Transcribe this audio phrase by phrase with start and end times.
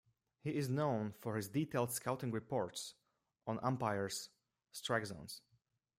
[0.39, 2.95] He is known for his detailed scouting reports
[3.45, 4.29] on umpires'
[4.71, 5.41] strike zones.